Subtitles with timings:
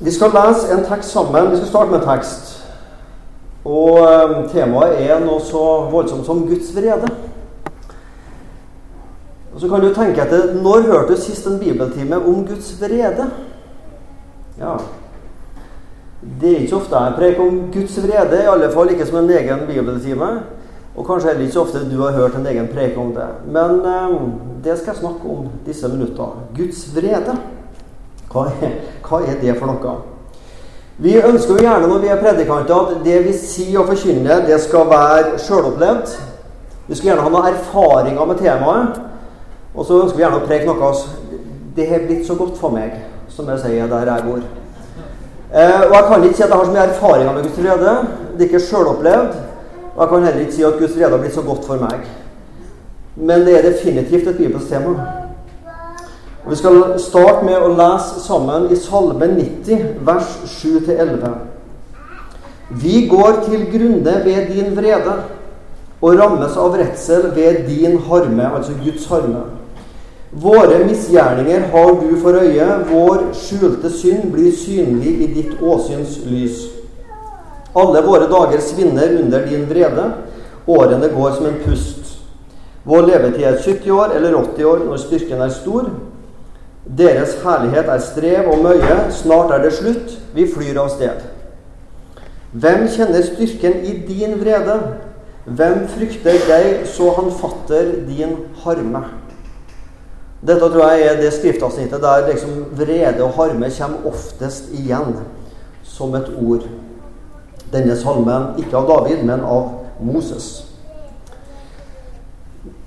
[0.00, 1.50] Vi skal lese en tekst sammen.
[1.50, 2.56] Vi skal starte med tekst.
[3.64, 7.10] Og eh, temaet er noe så voldsomt som Guds vrede.
[9.52, 13.26] Og Så kan du tenke etter Når hørte du sist en bibeltime om Guds vrede?
[14.60, 14.76] Ja
[16.40, 19.30] Det er ikke ofte jeg preker om Guds vrede, i alle fall ikke som en
[19.30, 20.32] egen bibeltime.
[20.96, 23.28] Og kanskje heller ikke ofte du har hørt en egen preke om det.
[23.46, 24.18] Men eh,
[24.64, 26.48] det skal jeg snakke om disse minuttene.
[26.56, 27.36] Guds vrede.
[28.30, 29.96] Hva er, hva er, det for noe?
[31.02, 34.60] Vi ønsker jo gjerne når vi er predikanter, at det vi sier og forkynner, det
[34.62, 36.12] skal være sjølopplevd.
[36.86, 39.00] Vi skal gjerne ha noen erfaringer med temaet.
[39.74, 41.02] Og så ønsker vi gjerne å preke noe av
[41.74, 42.96] Det har blitt så godt for meg,
[43.30, 44.42] som jeg sier der jeg bor.
[45.50, 47.94] Eh, og jeg kan ikke si at jeg har så mye erfaringer med Guds frede.
[48.34, 49.38] Det er ikke sjølopplevd.
[49.94, 52.06] Og jeg kan heller ikke si at Guds frede har blitt så godt for meg.
[53.16, 55.19] Men det er definitivt et bibelsk tema.
[56.48, 61.34] Vi skal starte med å lese sammen i Salme 90, vers 7-11.
[62.80, 65.18] Vi går til grunne ved din vrede
[66.00, 69.42] og rammes av redsel ved din harme, altså Guds harme.
[70.30, 76.68] Våre misgjerninger har du for øye, vår skjulte synd blir synlig i ditt åsyns lys.
[77.76, 80.12] Alle våre dager svinner under din vrede,
[80.66, 82.14] årene går som en pust.
[82.88, 85.90] Vår levetid er 70 år eller 80 år når styrken er stor.
[86.84, 91.26] Deres herlighet er strev og møye, snart er det slutt, vi flyr av sted.
[92.52, 94.78] Hvem kjenner styrken i din vrede?
[95.44, 99.04] Hvem frykter deg så han fatter din harme?
[100.40, 105.18] Dette tror jeg er det skriftavsnittet der liksom vrede og harme kommer oftest igjen
[105.84, 106.64] som et ord.
[107.72, 110.69] Denne salmen ikke av David, men av Moses.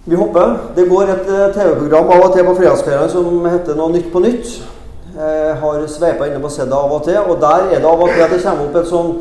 [0.06, 0.58] Vi hopper.
[0.76, 4.20] Det går et eh, TV-program av og til på fredagskveldene som heter Noe nytt på
[4.20, 4.50] nytt.
[5.14, 7.20] Jeg har sveipa innom og sett av og til.
[7.22, 9.14] Og der er det av og til at det kommer opp et sånn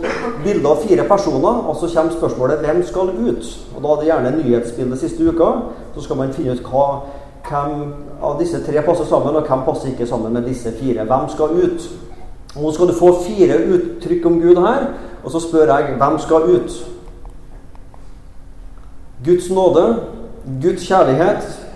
[0.43, 4.07] bilde av fire personer, og så kommer spørsmålet 'Hvem skal ut?' Og Da er det
[4.07, 5.51] gjerne nyhetsbildet siste uka.
[5.95, 7.01] Så skal man finne ut hva,
[7.49, 11.05] hvem av disse tre passer sammen, og hvem passer ikke sammen med disse fire.
[11.05, 11.91] Hvem skal ut?
[12.57, 14.87] Og Nå skal du få fire uttrykk om Gud her,
[15.25, 16.71] og så spør jeg hvem skal ut?
[19.25, 19.97] Guds nåde,
[20.63, 21.67] Guds kjærlighet,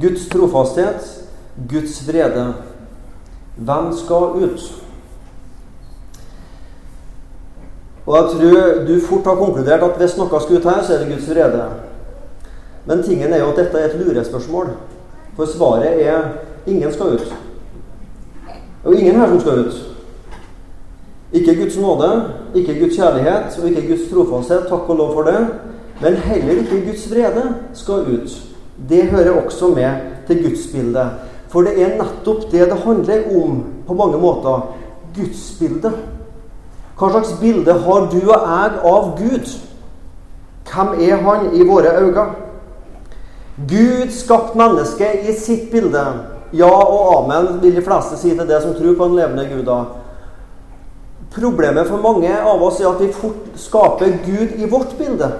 [0.00, 1.28] Guds trofasthet,
[1.70, 2.54] Guds vrede.
[3.56, 4.60] Hvem skal ut?
[8.06, 11.04] Og jeg tror du fort har konkludert at hvis noe skal ut her, så er
[11.04, 11.64] det Guds vrede.
[12.86, 14.72] Men tingen er jo at dette er et lurespørsmål.
[15.36, 16.32] For svaret er
[16.66, 17.34] ingen skal ut.
[18.84, 19.80] Og ingen her som skal ut.
[21.32, 24.66] Ikke Guds nåde, ikke Guds kjærlighet og ikke Guds trofasthet.
[24.68, 25.48] Takk og lov for det.
[26.00, 28.36] Men heller ikke Guds vrede skal ut.
[28.88, 29.90] Det hører også med
[30.26, 31.08] til gudsbildet.
[31.50, 34.70] For det er nettopp det det handler om på mange måter.
[35.16, 35.92] Gudsbildet.
[36.98, 39.52] Hva slags bilde har du og jeg av Gud?
[40.70, 42.26] Hvem er han i våre øyne?
[43.68, 46.04] Gud skapte mennesket i sitt bilde.
[46.52, 49.64] Ja og amen, vil de fleste si til det som tror på en levende Gud.
[49.66, 49.84] da.
[51.34, 55.30] Problemet for mange av oss er at vi fort skaper Gud i vårt bilde.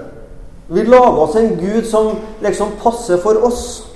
[0.70, 3.86] Vi lager oss en Gud som liksom passer for oss.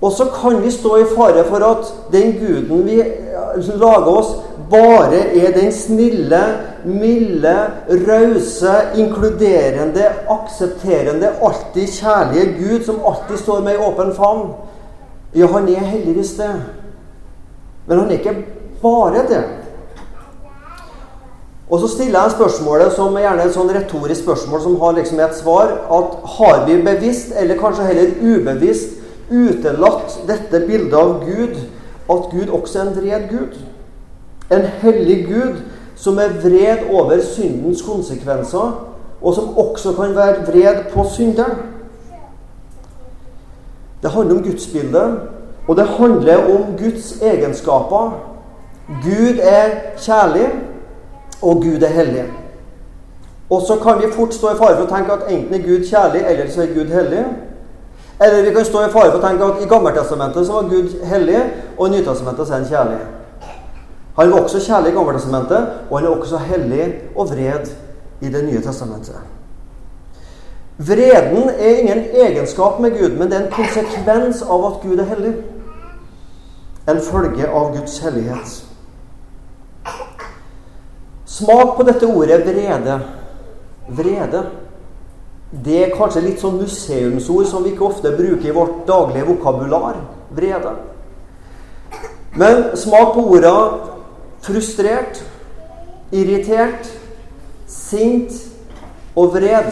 [0.00, 3.02] Og så kan vi stå i fare for at den guden vi
[3.76, 4.34] lager oss,
[4.70, 6.40] bare er den snille,
[6.84, 7.54] milde,
[7.88, 14.48] rause, inkluderende, aksepterende, alltid kjærlige Gud som alltid står med i åpen favn.
[15.34, 16.50] Ja, han er heldigvis det.
[17.86, 18.36] Men han er ikke
[18.82, 19.44] bare det.
[21.70, 25.20] Og så stiller jeg spørsmålet som er gjerne et sånn retorisk spørsmål som har liksom
[25.24, 25.70] et svar.
[25.98, 28.98] At har vi bevisst, eller kanskje heller ubevisst,
[29.30, 31.62] utelatt dette bildet av Gud?
[32.10, 33.54] At Gud også er en vred Gud?
[34.52, 35.62] En hellig Gud
[35.96, 38.74] som er vred over syndens konsekvenser,
[39.22, 41.70] og som også kan være vred på synderen.
[44.02, 45.18] Det handler om gudsbildet,
[45.68, 48.18] og det handler om Guds egenskaper.
[49.04, 50.50] Gud er kjærlig
[51.44, 52.24] og Gud er hellig.
[53.50, 55.84] Og så kan vi fort stå i fare for å tenke at enten er Gud
[55.84, 57.24] kjærlig, eller så er Gud hellig.
[58.24, 60.96] Eller vi kan stå i fare for å tenke at i Gammeltestamentet så var Gud
[61.10, 61.44] hellig,
[61.76, 62.98] og i Nytestamentet så er han kjærlig.
[64.16, 67.72] Han var også kjærlig i Gammeltestamentet, og han er også hellig og vred
[68.20, 69.16] i Det nye testamentet.
[70.78, 75.10] Vreden er ingen egenskap med Gud, men det er en konsekvens av at Gud er
[75.10, 75.34] hellig.
[76.88, 78.62] En følge av Guds hellighet.
[81.34, 83.00] Smak på dette ordet vrede.
[83.88, 84.42] Vrede.
[85.64, 89.98] Det er kanskje litt sånn museumsord som vi ikke ofte bruker i vårt daglige vokabular.
[90.34, 90.74] Vrede.
[92.38, 93.54] Men smak på orda
[94.44, 95.22] frustrert,
[96.14, 96.86] irritert,
[97.70, 98.34] sint
[99.14, 99.70] og vred.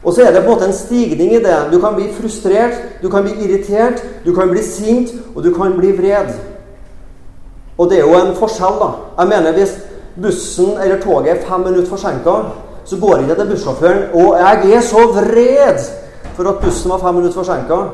[0.00, 1.58] Og så er det på en måte en stigning i det.
[1.72, 5.76] Du kan bli frustrert, du kan bli irritert, du kan bli sint, og du kan
[5.76, 6.32] bli vred.
[7.80, 8.90] Og det er jo en forskjell, da.
[9.18, 9.72] Jeg mener Hvis
[10.20, 12.34] bussen eller toget er fem minutter forsinka,
[12.84, 15.80] så går ikke til bussjåføren og 'Jeg er så vred
[16.34, 17.88] for at bussen var fem minutter forsinka'.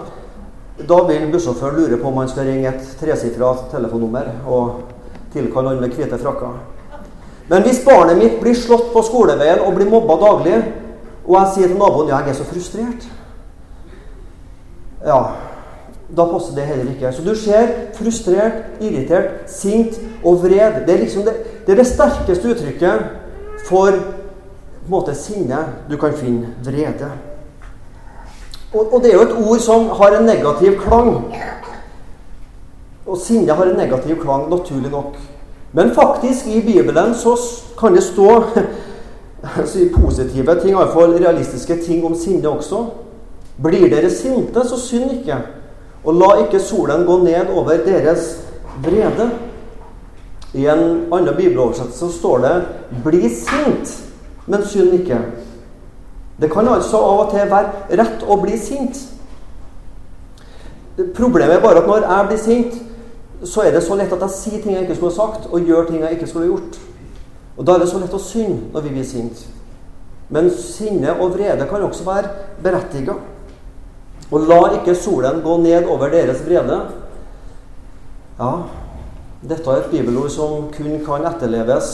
[0.88, 4.70] Da vil bussjåføren lure på om han skal ringe et tresifra telefonnummer og
[5.32, 6.58] tilkalle han med hvite frakker.
[7.48, 10.64] Men hvis barnet mitt blir slått på skoleveien og blir mobba daglig,
[11.26, 13.08] og jeg sier til naboen ja, jeg er så frustrert
[15.06, 15.22] Ja,
[16.08, 17.12] da passer det heller ikke.
[17.12, 20.82] Så du ser frustrert, irritert, sint og vred.
[20.86, 21.34] Det er liksom det,
[21.66, 23.08] det, er det sterkeste uttrykket
[23.66, 25.58] for på en måte sinne
[25.90, 26.52] du kan finne.
[26.64, 27.10] Vrede.
[28.72, 31.34] Og, og, det er jo et ord som har en negativ klang.
[33.06, 35.18] Og sinne har en negativ klang, naturlig nok.
[35.72, 37.34] Men faktisk, i Bibelen så
[37.78, 38.44] kan det stå
[40.02, 42.84] positive ting, iallfall realistiske ting om sinne også.
[43.62, 45.36] Blir dere sinte, så synd ikke.
[46.06, 48.28] Og la ikke solen gå ned over deres
[48.84, 49.30] vrede.
[50.54, 52.54] I en annen bibeloversettelse står det
[53.04, 54.04] 'bli sint,
[54.46, 55.20] men synd ikke'.
[56.40, 58.96] Det kan altså av og til være rett å bli sint.
[61.14, 62.74] Problemet er bare at når jeg blir sint,
[63.44, 65.84] så er det så lett at jeg sier ting jeg ikke skulle sagt, og gjør
[65.84, 66.78] ting jeg ikke skulle gjort.
[67.56, 69.48] Og Da er det så lett å synde når vi blir sinte.
[70.28, 72.28] Men sinne og vrede kan også være
[72.62, 73.14] berettiga.
[74.30, 76.80] Og la ikke solen gå ned over deres vrede.
[78.36, 78.50] Ja,
[79.46, 81.92] dette er et bibelord som kun kan etterleves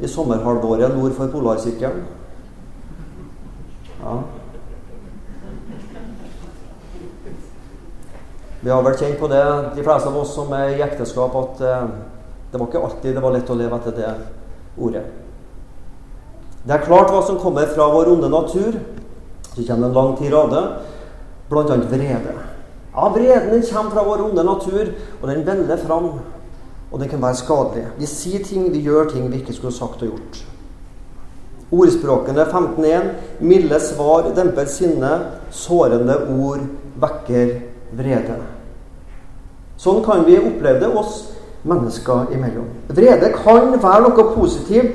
[0.00, 2.04] i sommerhalvåret nord for polarsirkelen.
[4.02, 4.16] Ja.
[8.64, 9.44] Vi har vel kjent på det,
[9.76, 11.88] de fleste av oss som er i ekteskap, at eh,
[12.52, 14.12] det var ikke alltid det var lett å leve etter det
[14.80, 15.02] ordet.
[16.64, 18.78] Det er klart hva som kommer fra vår onde natur.
[19.52, 20.62] Så kommer en lang tirade,
[21.54, 21.78] bl.a.
[21.90, 22.34] vrede.
[22.94, 24.90] Ja, vreden den kommer fra vår onde natur,
[25.20, 26.10] og den veller fram.
[26.92, 27.86] Og den kan være skadelig.
[27.98, 30.44] Vi sier ting, vi gjør ting vi ikke skulle sagt og gjort.
[31.74, 33.08] Ordspråkene 15.1.:
[33.40, 35.10] Milde svar demper sinne,
[35.50, 36.62] sårende ord
[37.02, 37.56] vekker
[37.98, 38.36] vrede.
[39.80, 41.16] Sånn kan vi oppleve det oss
[41.66, 42.68] mennesker imellom.
[42.94, 44.94] Vrede kan være noe positivt.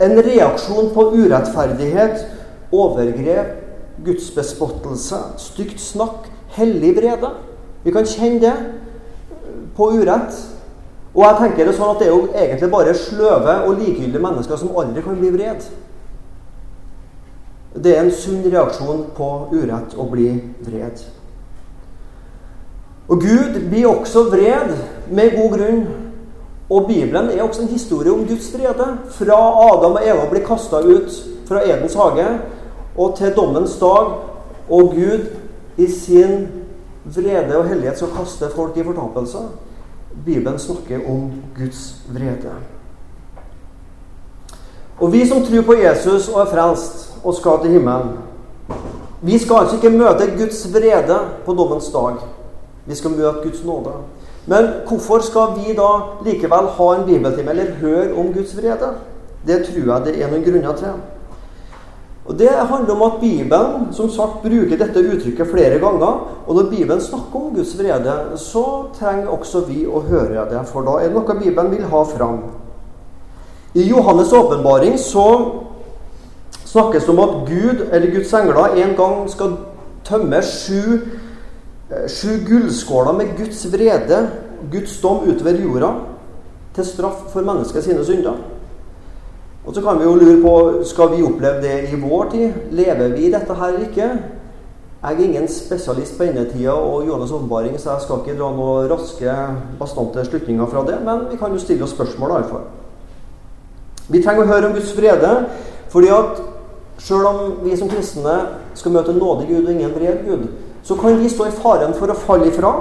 [0.00, 2.24] En reaksjon på urettferdighet,
[2.72, 3.65] overgrep,
[4.04, 7.30] gudsbespottelse, stygt snakk, hellig vrede.
[7.84, 8.54] Vi kan kjenne det
[9.76, 10.36] på urett.
[11.16, 14.58] Og jeg tenker Det sånn at det er jo egentlig bare sløve og likegyldige mennesker
[14.60, 15.62] som aldri kan bli vred.
[17.76, 20.28] Det er en sunn reaksjon på urett å bli
[20.64, 21.00] vred.
[23.08, 24.74] Og Gud blir også vred
[25.08, 25.82] med god grunn.
[26.68, 28.86] Og Bibelen er også en historie om Guds vrede.
[29.16, 29.40] Fra
[29.70, 32.26] Adam og Eva blir kasta ut fra Edens hage
[32.98, 34.06] og til dommens dag.
[34.70, 35.26] Og Gud
[35.76, 36.48] i sin
[37.04, 39.38] vrede og hellighet skal kaste folk i fortapelse.
[40.24, 42.54] Bibelen snakker om Guds vrede.
[44.98, 48.16] Og vi som tror på Jesus og er frelst og skal til himmelen,
[49.22, 52.16] vi skal altså ikke møte Guds vrede på dommens dag.
[52.86, 53.92] Vi skal møte Guds nåde.
[54.46, 55.90] Men hvorfor skal vi da
[56.24, 58.92] likevel ha en bibeltime eller høre om Guds vrede?
[59.46, 60.94] Det tror jeg det er noen grunner til.
[62.28, 66.20] Og Det handler om at Bibelen som sagt bruker dette uttrykket flere ganger.
[66.46, 68.64] Og når Bibelen snakker om Guds vrede, så
[68.98, 70.64] trenger også vi å høre det.
[70.66, 72.40] For da er det noe Bibelen vil ha fram.
[73.74, 75.26] I Johannes' åpenbaring så
[76.64, 79.56] snakkes det om at Gud, eller Guds engler, en gang skal
[80.04, 81.00] tømme sju
[81.90, 84.28] Eh, sju gullskåler med Guds vrede,
[84.72, 85.92] Guds dom utover jorda,
[86.74, 88.40] til straff for menneskets synder.
[89.66, 92.52] Og så kan vi jo lure på skal vi oppleve det i vår tid.
[92.70, 94.10] Lever vi dette her eller ikke?
[95.02, 98.88] Jeg er ingen spesialist på endetida og Johannes' åpenbaring, så jeg skal ikke dra noen
[98.90, 99.34] raske,
[99.78, 102.64] bastante slutninger fra det, men vi kan jo stille oss spørsmål iallfall.
[104.08, 105.32] Vi trenger å høre om Guds vrede,
[105.92, 106.40] fordi at
[106.98, 108.34] sjøl om vi som kristne
[108.74, 110.48] skal møte en nådig Gud og ingen vred Gud,
[110.82, 112.72] så kan vi stå i faren for å falle ifra,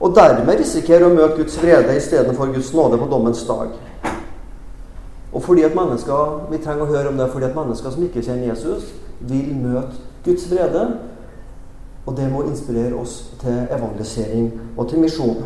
[0.00, 3.74] og dermed risikere å møte Guds vrede istedenfor Guds nåde på dommens dag.
[5.32, 8.22] Og fordi at mennesker, Vi trenger å høre om det fordi at mennesker som ikke
[8.22, 10.98] kjenner Jesus, vil møte Guds vrede.
[12.06, 15.44] Og det må inspirere oss til evangelisering og til misjon.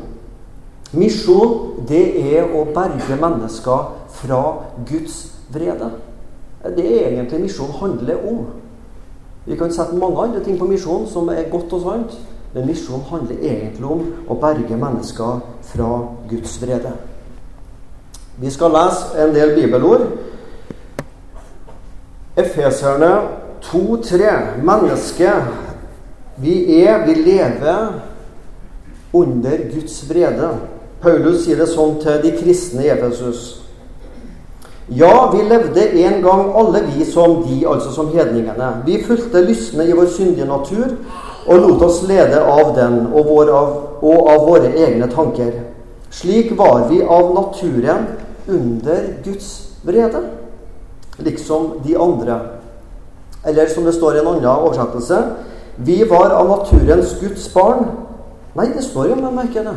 [0.93, 4.43] Misjon, det er å berge mennesker fra
[4.89, 5.91] Guds vrede.
[6.77, 8.47] Det er egentlig misjon handler om.
[9.47, 12.17] Vi kan sette mange andre ting på misjon som er godt og sant,
[12.55, 15.91] men misjon handler egentlig om å berge mennesker fra
[16.31, 16.95] Guds vrede.
[18.41, 20.01] Vi skal lese en del bibelord.
[22.37, 23.13] Efeserne
[23.65, 24.33] 2-3.
[24.63, 25.33] Mennesket
[26.37, 27.93] vi er, vi lever
[29.13, 30.51] under Guds vrede.
[31.01, 33.47] Paulus sier det sånn til de kristne i Efesus.
[34.93, 38.69] Ja, vi levde en gang alle vi som de, altså som hedningene.
[38.85, 40.93] Vi fulgte lystne i vår syndige natur
[41.47, 43.73] og lot oss lede av den og, vår av,
[44.05, 45.57] og av våre egne tanker.
[46.13, 48.07] Slik var vi av naturen
[48.49, 50.23] under Guds vrede,
[51.17, 52.41] liksom de andre.
[53.45, 55.23] Eller som det står i en annen oversettelse
[55.77, 57.85] Vi var av naturens Guds barn.
[58.57, 59.75] Nei, det står jo, men merker det.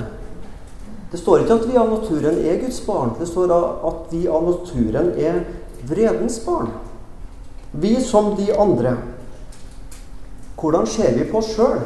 [1.11, 3.11] Det står ikke at vi av naturen er Guds barn.
[3.19, 5.41] Det står at vi av naturen er
[5.89, 6.69] vredens barn.
[7.71, 8.95] Vi som de andre.
[10.59, 11.81] Hvordan ser vi på oss sjøl?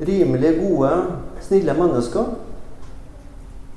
[0.00, 0.90] Rimelig gode,
[1.44, 2.32] snille mennesker.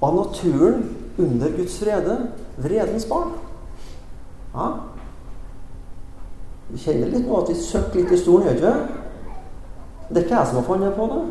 [0.02, 0.84] Av naturen
[1.18, 2.18] under Guds frede
[2.58, 3.32] vredens barn.
[4.56, 4.68] Ja.
[6.72, 9.00] Vi kjenner litt nå at vi søkker litt i stolen, gjør vi ikke?
[10.12, 11.22] Det er ikke jeg som har funnet på det.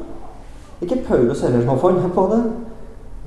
[0.81, 2.43] Ikke Paulus heller som har funnet på det.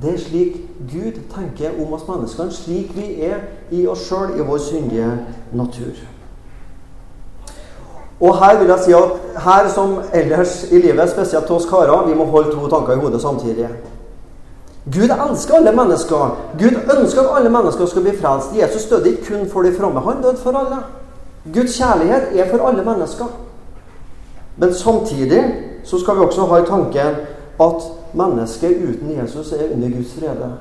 [0.02, 0.56] Det er slik
[0.92, 5.12] Gud tenker om oss mennesker, slik vi er i oss sjøl, i vår syndige
[5.54, 6.02] natur.
[8.24, 12.08] Og her vil jeg si at her som ellers i livet, spesielt til oss karer,
[12.08, 13.70] vi må holde to tanker i hodet samtidig.
[14.86, 16.38] Gud elsker alle mennesker.
[16.60, 18.56] Gud ønsker at alle mennesker skal bli frelst.
[18.62, 20.82] Jesus døde ikke kun for de fromme, han døde for alle.
[21.54, 23.26] Guds kjærlighet er for alle mennesker.
[24.58, 25.44] Men samtidig
[25.84, 27.16] så skal vi også ha i tanken
[27.60, 30.52] at mennesket uten Jesus er under Guds frede.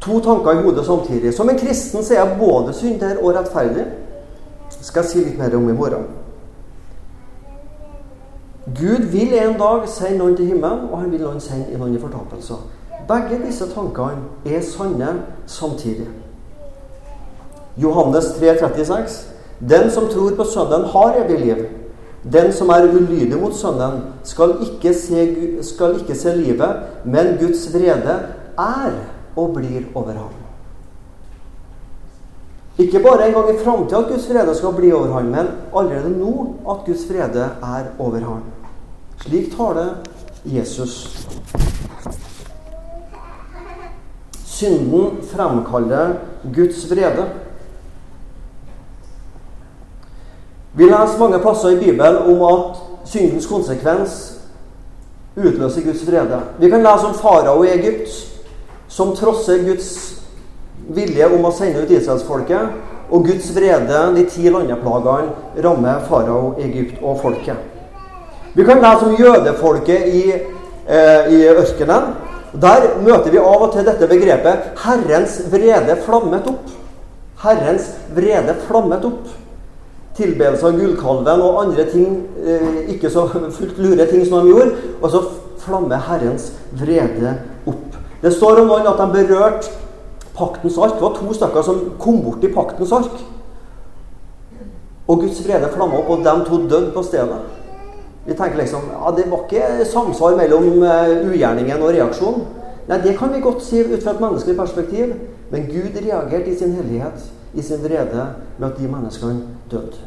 [0.00, 1.34] To tanker i hodet samtidig.
[1.34, 3.84] Som en kristen så er jeg både synder og rettferdig.
[4.78, 6.06] Det skal jeg si litt mer om i morgen.
[8.78, 12.00] Gud vil en dag sende noen til himmelen, og han vil noen sende noen i
[12.02, 12.58] fortapelse.
[13.08, 15.14] Begge disse tankene er sanne
[15.50, 16.06] samtidig.
[17.80, 19.16] Johannes 3, 36.
[19.60, 21.64] Den som tror på Sønnen, har evig liv.
[22.32, 25.24] Den som er ulydig mot Sønnen, skal ikke, se,
[25.62, 28.20] skal ikke se livet, men Guds vrede
[28.58, 28.92] er
[29.36, 30.36] og blir over ham.
[32.78, 36.12] Ikke bare en gang i framtida at Guds frede skal bli over ham, men allerede
[36.18, 36.32] nå
[36.70, 38.42] at Guds frede er over ham.
[39.20, 39.94] Slik taler
[40.44, 41.26] Jesus.
[44.44, 47.26] Synden fremkaller Guds vrede.
[50.72, 54.14] Vi leser mange plasser i Bibelen om at syndens konsekvens
[55.36, 56.40] utløser Guds vrede.
[56.58, 58.08] Vi kan lese om farao i Egypt,
[58.88, 59.90] som trosser Guds
[60.88, 62.72] vilje om å sende ut israelsfolket,
[63.10, 67.79] og Guds vrede, de ti landeplagene, rammer farao, Egypt og folket.
[68.54, 70.32] Vi kan lese om jødefolket i,
[70.88, 72.14] eh, i ørkenen.
[72.52, 76.72] Der møter vi av og til dette begrepet 'Herrens vrede flammet opp'.
[77.42, 79.28] Herrens vrede flammet opp.
[80.16, 84.72] Tilbedelse av gullkalven og andre ting, eh, ikke så fullt lure ting som de gjorde.
[85.02, 85.22] Og så
[85.58, 87.96] flammer Herrens vrede opp.
[88.22, 89.70] Det står om noen at de berørte
[90.34, 90.94] paktens ark.
[90.94, 93.24] Det var to stykker som kom bort i paktens ark.
[95.08, 97.59] Og Guds vrede flamma opp, og de to døde på stedet.
[98.30, 102.44] Vi tenker liksom ja, det var ikke samsvar mellom uh, ugjerningen og reaksjonen.
[102.86, 105.16] Nei, det kan vi godt si ut fra et menneskelig perspektiv.
[105.50, 107.24] Men Gud reagerte i sin hellighet,
[107.58, 108.26] i sin vrede,
[108.58, 109.98] med at de menneskene døde.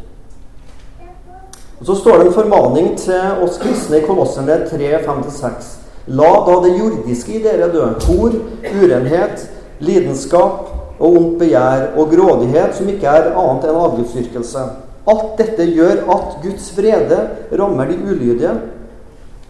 [1.79, 5.73] Og Så står det en formaning til oss kristne i Kolosserne 3, 5-6.
[6.15, 7.89] La da det jordiske i dere dø.
[8.07, 8.39] Hor,
[8.71, 9.49] urenhet,
[9.83, 14.65] lidenskap og ondt begjær og grådighet, som ikke er annet enn avgudsdyrkelse.
[15.09, 17.19] Alt dette gjør at Guds vrede
[17.51, 18.53] rammer de ulydige.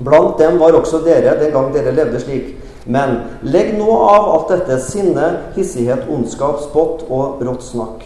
[0.04, 2.56] Blant dem var også dere den gang dere levde slik.
[2.86, 8.04] Men legg nå av alt dette sinne, hissighet, ondskap, spott og rått snakk.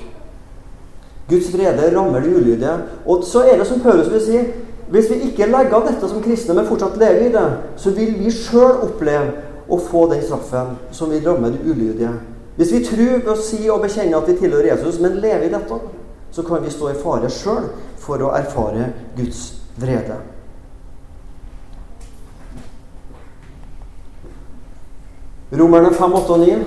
[1.27, 2.75] Guds vrede rammer de ulydige.
[3.05, 4.45] Og så er det som Paulus vil si
[4.87, 8.13] hvis vi ikke legger av dette som kristne, men fortsatt lever i det, så vil
[8.21, 9.33] vi sjøl oppleve
[9.67, 12.13] å få den straffen som vil ramme de ulydige.
[12.55, 15.51] Hvis vi tror ved å si og bekjenne at vi tilhører Jesus, men lever i
[15.51, 15.79] dette,
[16.31, 17.69] så kan vi stå i fare sjøl
[18.01, 19.43] for å erfare Guds
[19.79, 20.17] vrede.
[25.57, 26.57] Romerne 5, 8 og 9.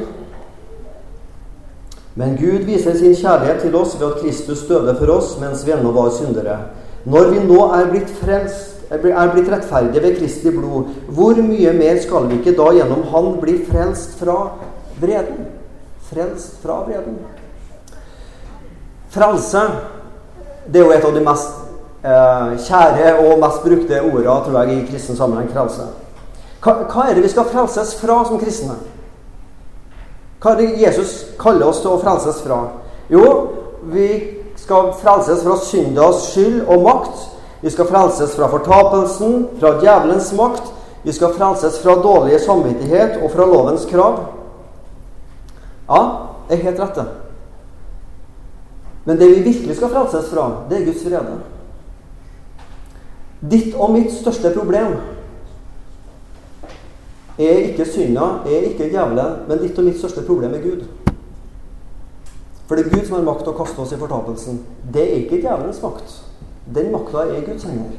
[2.21, 5.75] Men Gud viser sin kjærlighet til oss ved at Kristus døde for oss mens vi
[5.77, 6.57] ennå var syndere.
[7.05, 12.01] Når vi nå er blitt frelst er blitt rettferdige ved Kristi blod, hvor mye mer
[12.03, 14.57] skal vi ikke da gjennom Han bli frelst fra
[15.01, 15.47] vreden?
[16.11, 17.21] Frelst fra vreden.
[19.11, 19.63] Frelse,
[20.67, 21.57] det er jo et av de mest
[22.05, 25.51] eh, kjære og mest brukte ordene tror jeg, i kristen sammenheng.
[25.53, 25.89] frelse.
[26.61, 28.77] Hva, hva er det vi skal frelses fra som kristne?
[30.41, 32.61] Hva er det Jesus kaller oss til å frelses fra?
[33.13, 33.25] Jo,
[33.93, 34.09] vi
[34.61, 37.25] skal frelses fra syndas skyld og makt.
[37.61, 40.71] Vi skal frelses fra fortapelsen, fra djevelens makt.
[41.03, 44.23] Vi skal frelses fra dårlig samvittighet og fra lovens krav.
[45.89, 46.03] Ja,
[46.49, 47.20] det er helt rett, det.
[49.11, 51.39] Men det vi virkelig skal frelses fra, det er Guds vrede.
[53.51, 54.93] Ditt og mitt største problem
[57.39, 60.85] er ikke synda, er ikke djevelen, men ditt og mitt største problem er Gud.
[62.69, 64.63] For det er Gud som har makt til å kaste oss i fortapelsen.
[64.95, 66.15] Det er ikke djevelens makt.
[66.79, 67.99] Den makta er Guds hender.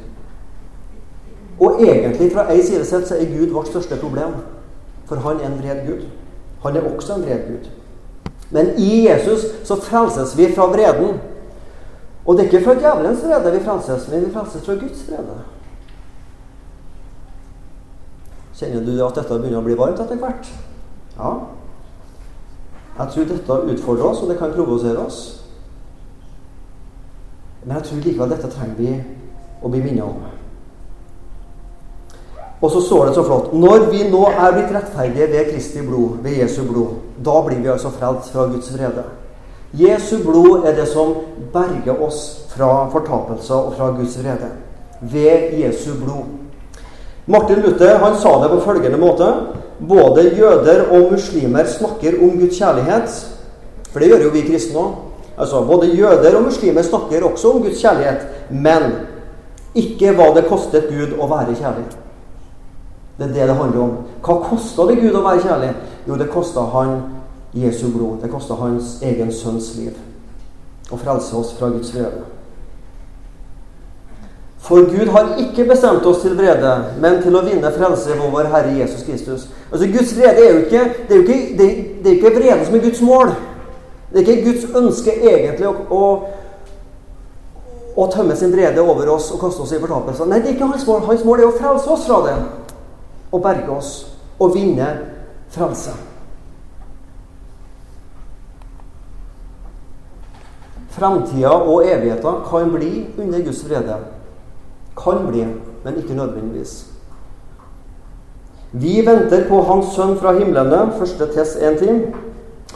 [1.60, 4.40] Og egentlig, fra ei side sett, så er Gud vårt største problem.
[5.12, 6.08] For han er en vred Gud.
[6.64, 7.68] Han er også en vred Gud.
[8.52, 11.20] Men i Jesus så frelses vi fra vreden.
[12.26, 15.38] Og det er ikke fra djevelens vrede vi frelses, men vi frelses fra Guds vrede.
[18.54, 20.50] Kjenner du at dette begynner å bli varmt etter hvert?
[21.16, 21.32] Ja.
[22.98, 25.22] Jeg tror dette utfordrer oss, og det kan provosere oss.
[27.64, 28.94] Men jeg tror likevel dette trenger vi
[29.62, 30.31] å bli minnet om.
[32.62, 36.20] Og så står det så flott Når vi nå er blitt rettferdige ved Kristi blod,
[36.22, 39.04] ved Jesu blod, da blir vi altså frelst fra Guds vrede.
[39.72, 41.14] Jesu blod er det som
[41.52, 44.52] berger oss fra fortapelser og fra Guds vrede.
[45.00, 46.28] Ved Jesu blod.
[47.26, 49.28] Martin Luther han sa det på følgende måte
[49.88, 53.14] Både jøder og muslimer snakker om Guds kjærlighet.
[53.90, 54.92] For det gjør jo vi kristne òg.
[55.38, 58.28] Altså, både jøder og muslimer snakker også om Guds kjærlighet.
[58.50, 58.92] Men
[59.74, 61.88] ikke hva det kostet Gud å være kjærlig.
[63.18, 63.96] Det er det det handler om.
[64.24, 65.72] Hva kosta det Gud å være kjærlig?
[66.08, 66.94] Jo, det kosta han
[67.52, 68.22] Jesu blod.
[68.22, 69.96] Det kosta hans egen sønns liv.
[70.90, 72.24] Å frelse oss fra Guds vrede.
[74.62, 78.50] For Gud har ikke bestemt oss til vrede, men til å vinne frelse ved vår
[78.52, 79.48] Herre Jesus Kristus.
[79.72, 81.66] Altså Guds vrede er jo ikke Det er jo ikke, det,
[82.04, 83.34] det er ikke vrede som er Guds mål.
[84.12, 86.02] Det er ikke Guds ønske egentlig å, å,
[87.96, 90.28] å tømme sin vrede over oss og kaste oss i fortapelse.
[90.30, 91.02] Nei, det er ikke hans mål.
[91.10, 92.36] Hans mål er å frelse oss fra det.
[93.32, 93.92] Og berge oss.
[94.38, 94.88] Og vinne
[95.52, 95.94] frelse.
[100.92, 103.96] Framtida og evigheta kan bli under Guds vrede.
[104.98, 105.46] Kan bli,
[105.84, 106.92] men ikke nødvendigvis.
[108.72, 112.12] Vi venter på Hans Sønn fra himlene, første Tess 1.10.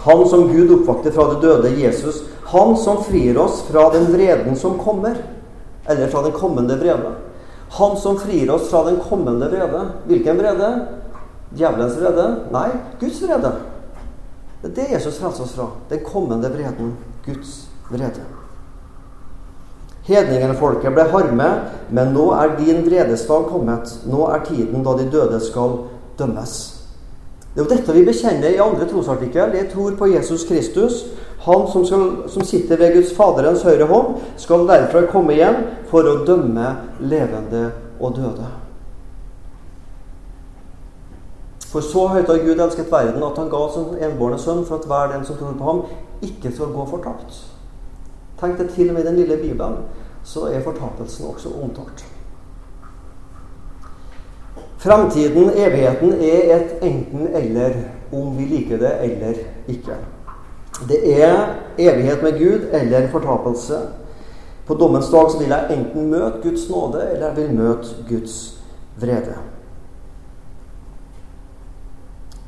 [0.05, 2.23] Han som Gud oppvakte fra det døde, Jesus.
[2.53, 5.16] Han som frir oss fra den vreden som kommer.
[5.88, 7.14] Eller fra den kommende vrede.
[7.70, 9.83] Han som frir oss fra den kommende vrede.
[10.07, 10.87] Hvilken vrede?
[11.50, 12.26] Djevelens vrede?
[12.52, 12.68] Nei,
[13.00, 13.52] Guds vrede.
[14.62, 15.68] Det er det Jesus frelser oss fra.
[15.88, 16.96] Den kommende vreden.
[17.26, 18.24] Guds vrede.
[20.07, 21.48] Hedningenfolket ble harme,
[21.90, 23.90] men nå er din vredesdag kommet.
[24.07, 25.81] Nå er tiden da de døde skal
[26.18, 26.75] dømmes.
[27.57, 29.55] Det er jo dette vi bekjenner i andre trosartikkel.
[29.57, 30.99] Jeg tror på Jesus Kristus.
[31.47, 36.05] Han som, skal, som sitter ved Guds Faderens høyre hånd, skal derfra komme igjen for
[36.05, 37.62] å dømme levende
[37.97, 38.49] og døde.
[41.71, 44.90] For så høyt har Gud elsket verden at han ga sin enbårne sønn for at
[44.90, 45.81] hver den som tror på ham,
[46.29, 47.40] ikke skal gå fortapt.
[48.37, 49.81] Tenk deg til og med den lille Bibelen,
[50.29, 52.05] så er fortapelsen også omtalt.
[54.87, 57.72] Framtiden, evigheten, er et enten-eller,
[58.12, 59.96] om vi liker det eller ikke.
[60.88, 63.81] Det er evighet med Gud eller fortapelse.
[64.66, 68.37] På dommens dag så vil jeg enten møte Guds nåde, eller jeg vil møte Guds
[69.01, 69.35] vrede.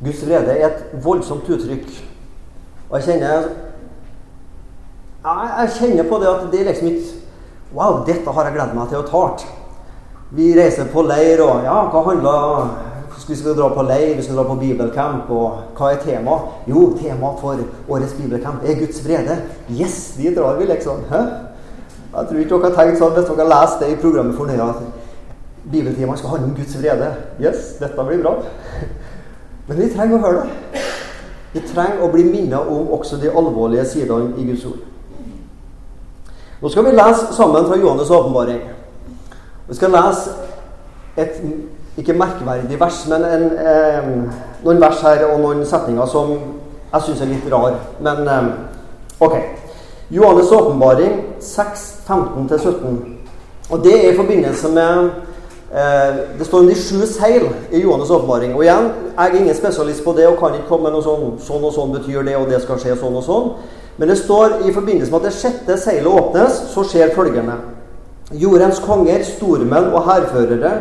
[0.05, 1.91] Guds vrede er et voldsomt uttrykk.
[2.91, 3.51] Og jeg kjenner
[5.25, 7.15] jeg kjenner på det at det er liksom ikke
[7.75, 9.43] Wow, dette har jeg gledet meg til å talt.
[10.31, 12.85] Vi reiser på leir, og ja, hva handler
[13.29, 16.53] Vi skal dra på leir, vi skal dra på bibelcamp, og hva er temaet?
[16.69, 19.37] Jo, temaet for årets bibelcamp er Guds vrede.
[19.69, 21.03] Yes, vi drar, vi, liksom.
[21.11, 21.21] Hæ?
[22.15, 24.49] Jeg tror ikke dere har tenkt sånn hvis dere har lest det i programmet for
[24.49, 24.81] nøye at
[25.69, 27.11] bibeltemaet skal handle om Guds vrede.
[27.43, 28.35] Yes, dette blir bra.
[29.69, 30.87] Men vi trenger å høre det.
[31.53, 34.81] Vi trenger å bli minnet om også de alvorlige sidene i Guds ord.
[36.63, 38.65] Nå skal vi lese sammen fra Johannes' åpenbaring.
[39.69, 40.31] Vi skal lese
[41.17, 41.43] et
[41.99, 44.11] ikke merkverdig vers, men en, eh,
[44.65, 46.31] noen vers her og noen setninger som
[46.93, 47.75] jeg syns er litt rar.
[48.01, 48.47] Men eh,
[49.21, 49.35] ok.
[50.11, 52.99] Johannes' åpenbaring 6, 15-17.
[53.71, 55.11] Og det er i forbindelse med
[55.75, 58.55] eh, Det står om de sju seil i Johannes' åpenbaring.
[58.55, 61.35] Og igjen, jeg er ingen spesialist på det og kan ikke komme med noe sånn
[61.45, 63.51] sånn og sånn betyr det, og det skal skje sånn og sånn.
[63.99, 67.59] Men det står i forbindelse med at det sjette seilet åpnes, så skjer følgende.
[68.33, 70.73] Jordens konger, stormenn og hærførere,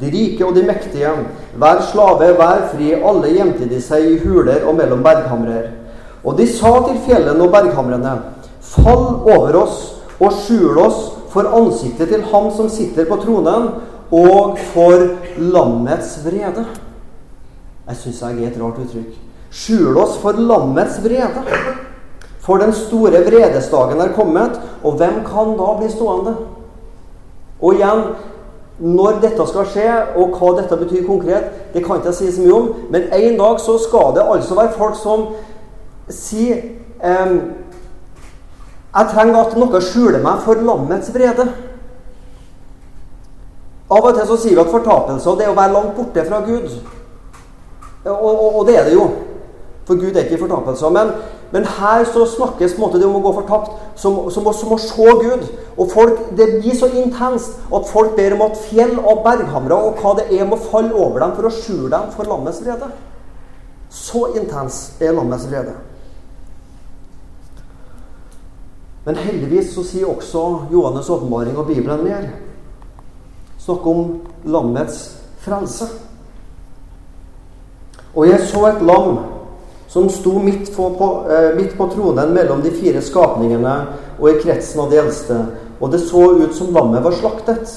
[0.00, 1.12] de rike og de mektige,
[1.56, 5.70] hver slave, hver fri, alle gjemte de seg i huler og mellom berghamrer.
[6.26, 8.16] Og de sa til fjellene og berghamrene,
[8.60, 9.78] fall over oss
[10.18, 13.70] og skjul oss for ansiktet til ham som sitter på tronen,
[14.10, 15.02] og for
[15.38, 16.66] lammets vrede.
[17.86, 19.14] Jeg syns jeg er et rart uttrykk.
[19.50, 21.42] Skjul oss for lammets vrede.
[22.42, 26.36] For den store vredesdagen er kommet, og hvem kan da bli stående?
[27.60, 28.02] Og igjen,
[28.78, 29.90] når dette skal skje,
[30.20, 33.38] og hva dette betyr konkret, det kan ikke jeg si så mye om, men en
[33.38, 35.30] dag så skal det altså være folk som
[36.12, 36.60] sier
[37.02, 37.32] eh,
[38.96, 41.44] Jeg trenger at noe skjuler meg for lammets vrede.
[43.86, 46.40] Av og til så sier vi at fortapelse det er å være langt borte fra
[46.46, 46.70] Gud.
[48.06, 49.04] Og, og, og det er det jo.
[49.86, 50.90] For Gud er ikke fortapelse.
[50.90, 51.12] Men,
[51.52, 55.10] men, her så snakkes måte det om å gå fortapt som, som, som å se
[55.22, 55.44] Gud.
[55.76, 60.00] Og folk, Det blir så intenst at folk ber om at fjell og berghamre og
[60.02, 62.90] hva det er, må falle over dem for å skjule dem for lammets vrede.
[63.92, 65.76] Så intens er lammets vrede.
[69.06, 72.26] Men heldigvis så sier også Johannes' åpenbaring og Bibelen mer
[73.66, 74.10] Snakker om
[74.46, 74.98] lammets
[75.42, 75.88] frelse.
[78.14, 79.16] Og jeg så et lam
[79.96, 83.74] som sto midt på, på, eh, midt på, tronen mellom de fire skapningene
[84.18, 85.38] og i kretsen av de eldste.
[85.80, 87.72] Og det så ut som lammet var slaktet.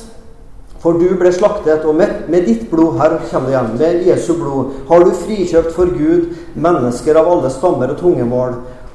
[0.79, 4.29] For du ble slaktet, og med, med ditt blod her kommer det igjen, med Jesu
[4.39, 8.53] blod, har du frikjøpt for Gud mennesker av alle stammer og tungemål,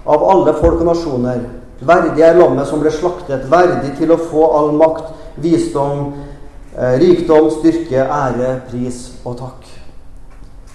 [0.09, 1.43] av alle folk og nasjoner.
[1.85, 5.13] Verdig er lammet som ble slaktet, verdig til å få all makt,
[5.45, 6.15] visdom,
[6.79, 9.64] Eh, rikdom, styrke, ære, pris og takk.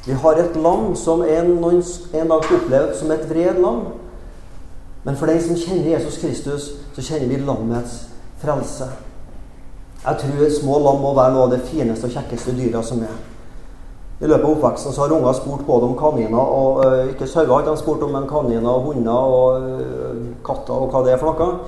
[0.05, 3.81] Vi har et lam som en, en dag skal oppleve som et vred lam.
[5.03, 8.01] Men for den som kjenner Jesus Kristus, så kjenner vi lammets
[8.41, 8.87] frelse.
[10.05, 13.17] Jeg tror små lam må være noe av det fineste og kjekkeste dyra som er.
[14.19, 17.53] I løpet av oppveksten så har unger spurt både om kaniner og øh, Ikke sauer
[17.53, 21.21] har de spurt om, men kaniner og hunder og øh, katter og hva det er
[21.21, 21.59] for noe.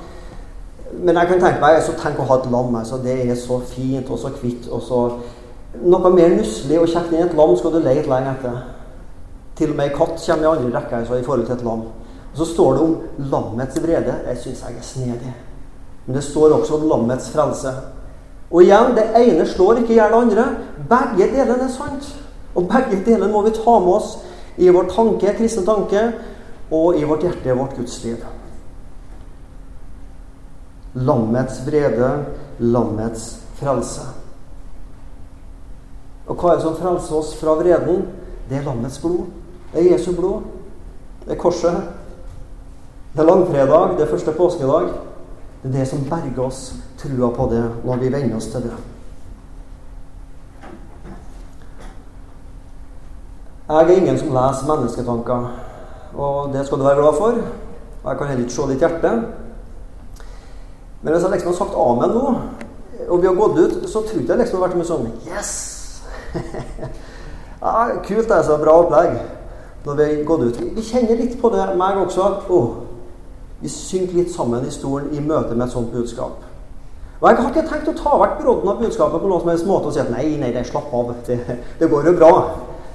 [0.92, 2.76] Men jeg kan tenke meg så tenk å ha et lam.
[2.76, 4.68] Altså, det er så fint og så hvitt.
[4.68, 5.06] og så
[5.80, 8.58] Noe mer nusselig og kjekt enn et lam skal du lete lenge etter.
[9.56, 11.86] Til og med ei katt kommer i andre rekke altså, i forhold til et lam.
[12.32, 12.98] Og Så står det om
[13.32, 14.16] lammets vrede.
[14.28, 15.34] Det syns jeg er snedig.
[16.06, 17.72] Men det står også om lammets frelse.
[18.52, 20.46] Og igjen, det ene slår ikke i hjel det andre.
[20.92, 22.10] Begge delene er sant.
[22.56, 24.18] Og begge delene må vi ta med oss
[24.58, 26.02] i vår tanke, kristne tanke,
[26.72, 28.26] og i vårt hjerte, vårt gudsliv.
[30.94, 32.12] Lammets vrede,
[32.60, 34.21] lammets frelse.
[36.32, 38.06] Og hva er det som frelser oss fra vreden?
[38.48, 39.26] Det er lammets blod.
[39.74, 40.46] Det er Jesu blod.
[41.26, 41.82] Det er korset.
[43.12, 44.94] Det er langfredag, det er første påskedag.
[45.64, 46.62] Det er det som berger oss
[47.02, 48.78] trua på det når vi venner oss til det.
[53.68, 55.52] Jeg er ingen som leser mennesketanker,
[56.16, 57.44] og det skal du være glad for.
[58.04, 59.12] Og Jeg kan heller ikke se ditt hjerte.
[61.02, 62.34] Men hvis jeg liksom har sagt amen nå,
[63.10, 65.81] og vi har gått ut, så tror jeg liksom det har vært mye sånn Yes!
[67.62, 69.18] Ja, kult, det er så bra opplegg.
[69.86, 70.62] Når vi har gått ut.
[70.76, 72.28] Vi kjenner litt på det, meg også.
[72.50, 72.70] oh,
[73.62, 76.44] Vi synker litt sammen i stolen i møte med et sånt budskap.
[77.22, 79.68] Og Jeg har ikke tenkt å ta vekk brodden av budskapet på noen som helst
[79.70, 81.12] måte og si at nei, nei, det slapp av.
[81.28, 81.38] Det,
[81.80, 82.32] det går jo bra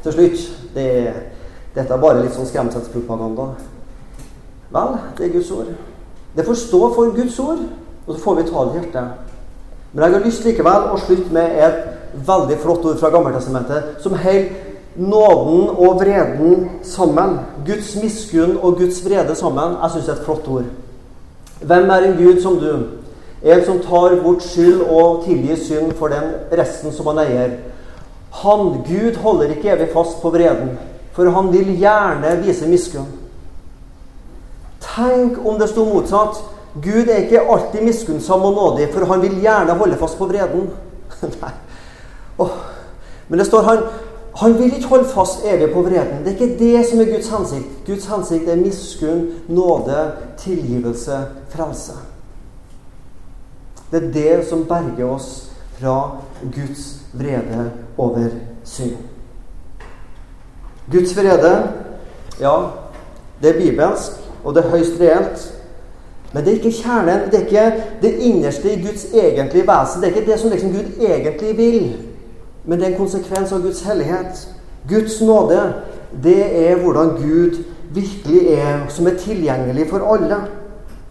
[0.02, 0.46] til slutt.
[0.74, 0.86] Det,
[1.76, 3.52] dette er bare litt sånn skremselspropaganda.
[4.74, 5.70] Vel, det er Guds ord.
[6.34, 7.62] Det får stå for Guds ord.
[8.06, 9.32] Og så får vi ta det i hjertet.
[9.92, 11.78] Men jeg har lyst likevel å slutte med et
[12.26, 14.48] veldig flott ord fra Gammeltestamentet som holder
[14.96, 17.38] nåden og vreden sammen.
[17.66, 19.76] Guds miskunn og Guds vrede sammen.
[19.82, 20.70] Jeg syns det er et flott ord.
[21.60, 22.72] Hvem er en Gud som du?
[23.42, 27.58] En som tar bort skyld og tilgir synd for den resten som han eier.
[28.42, 30.74] Han, Gud, holder ikke evig fast på vreden,
[31.12, 33.06] for han vil gjerne vise miskunn.
[34.80, 36.42] Tenk om det sto motsatt.
[36.82, 40.68] Gud er ikke alltid miskunnsom og nådig, for han vil gjerne holde fast på vreden.
[41.42, 41.54] Nei.
[42.38, 42.58] Oh.
[43.28, 43.78] Men det står han,
[44.36, 46.24] han vil ikke holde fast evig på vreden.
[46.24, 47.70] Det er ikke det som er Guds hensikt.
[47.86, 51.92] Guds hensikt er miskunn, nåde, tilgivelse, frelse.
[53.90, 58.28] Det er det som berger oss fra Guds vrede over
[58.64, 58.96] synd.
[60.92, 61.72] Guds vrede,
[62.40, 62.56] ja,
[63.42, 64.12] det er bibelsk,
[64.44, 65.52] og det er høyst reelt.
[66.32, 70.02] Men det er ikke kjernen, det er ikke det innerste i Guds egentlige vesen.
[70.02, 72.05] Det er ikke det som liksom Gud egentlig vil.
[72.66, 74.48] Men det er en konsekvens av Guds hellighet.
[74.88, 75.74] Guds nåde,
[76.22, 77.62] det er hvordan Gud
[77.94, 80.36] virkelig er, som er tilgjengelig for alle.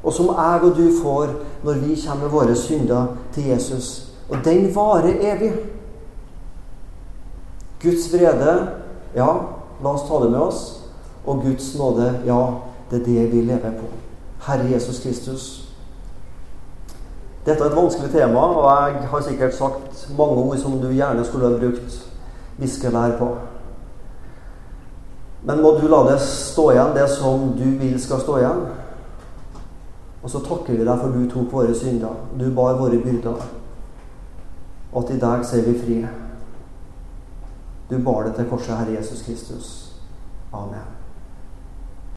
[0.03, 1.29] Og som jeg og du får
[1.63, 4.07] når vi kommer med våre synder til Jesus.
[4.29, 5.53] Og den varer evig.
[7.81, 8.67] Guds vrede,
[9.15, 9.27] ja,
[9.83, 10.63] la oss ta det med oss.
[11.25, 12.41] Og Guds nåde, ja,
[12.91, 13.87] det er det vi lever på.
[14.47, 15.64] Herre Jesus Kristus.
[17.45, 21.25] Dette er et vanskelig tema, og jeg har sikkert sagt mange ord som du gjerne
[21.25, 21.99] skulle ha brukt
[22.57, 23.27] viskelær på.
[25.45, 28.65] Men må du la det stå igjen, det som du vil skal stå igjen.
[30.23, 32.17] Og så takker vi deg for du tok våre synder.
[32.33, 33.45] Du bar våre byrder.
[34.91, 36.01] Og at i deg ser vi fri.
[37.91, 39.73] Du bar det til korset, Herre Jesus Kristus.
[40.53, 41.04] Amen.